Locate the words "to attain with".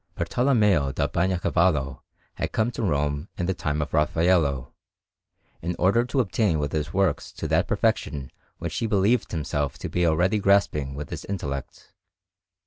6.05-6.71